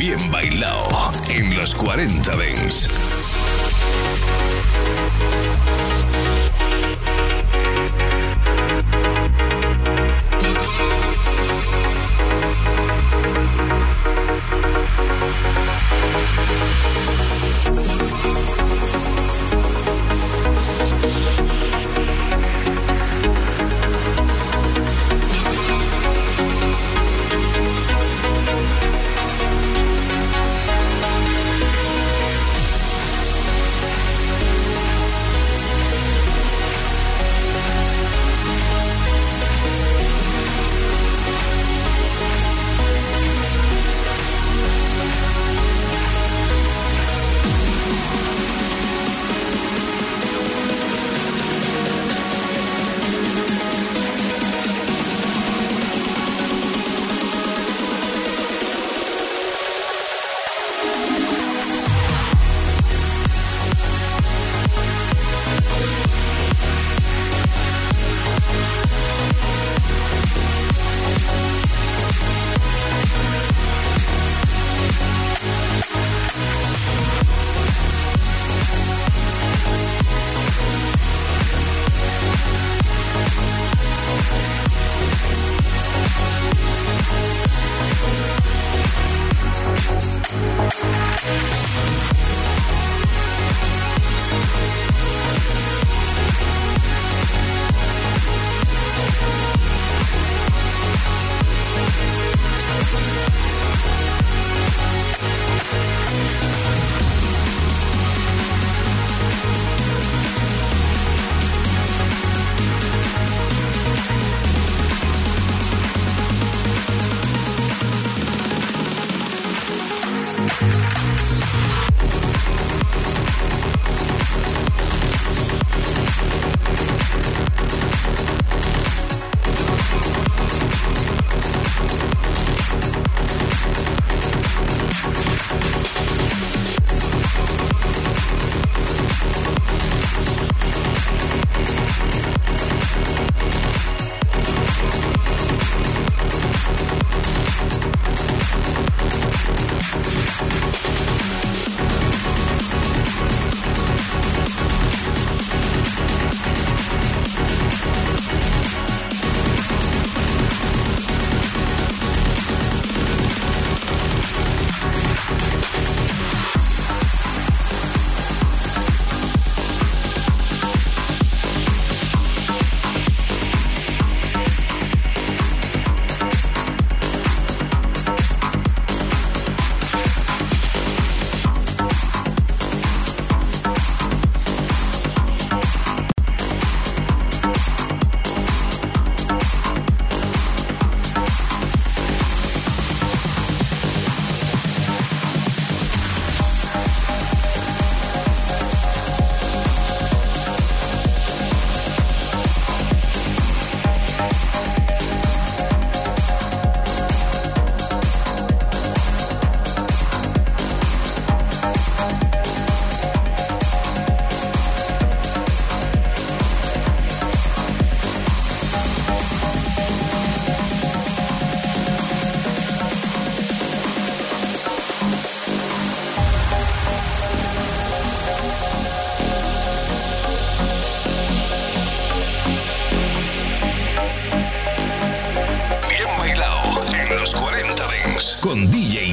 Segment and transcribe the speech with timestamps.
[0.00, 0.88] bien bailado
[1.28, 3.19] en los 40 Dents.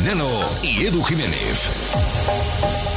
[0.07, 0.29] Nano
[0.63, 2.96] y Edu Jiménez.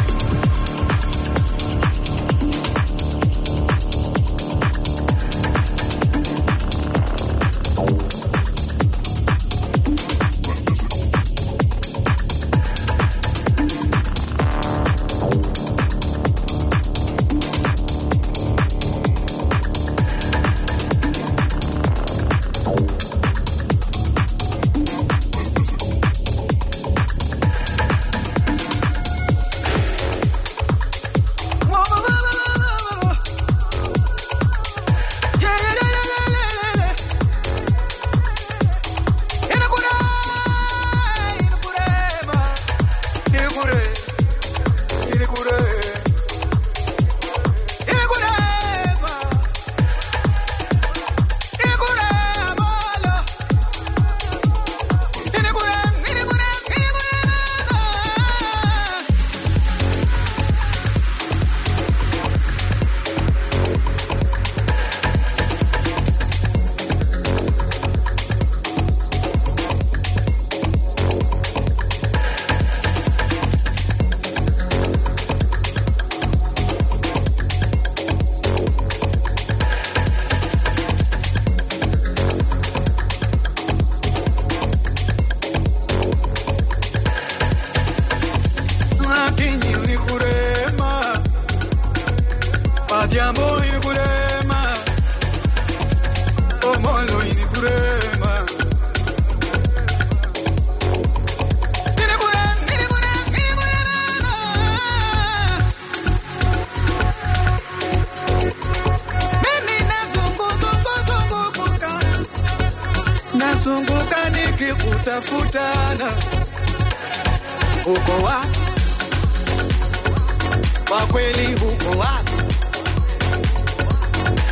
[121.61, 122.31] uko wapi?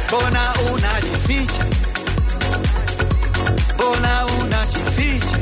[0.07, 1.65] Mbona unajificha?
[3.75, 5.37] Mbona unajificha?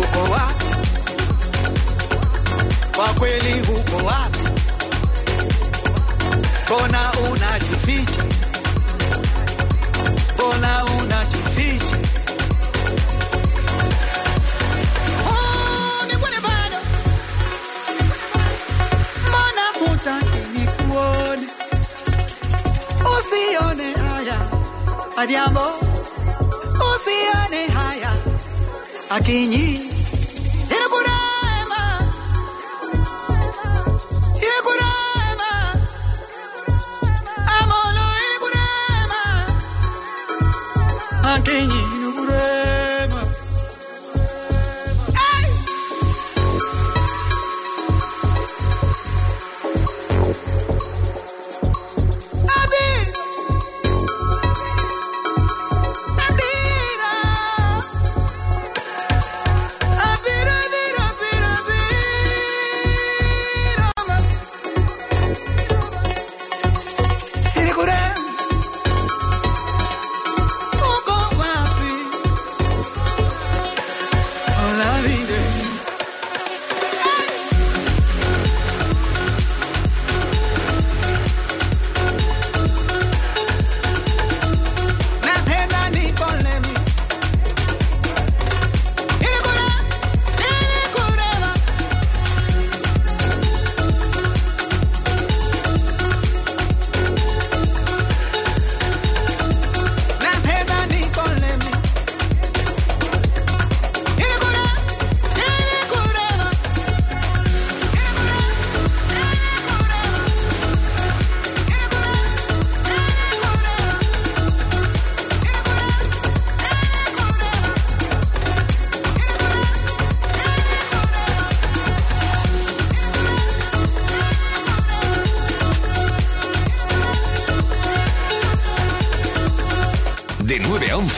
[0.00, 0.64] Uko wapi?
[2.96, 4.38] Kwa kweli uko wapi?
[6.66, 8.24] Mbona unajificha?
[10.34, 11.03] Mbona unajificha?
[25.16, 25.66] adiamo
[26.94, 28.12] usione haya
[29.10, 29.93] akinyi.